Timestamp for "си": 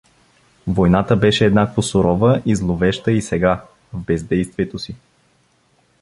4.79-4.95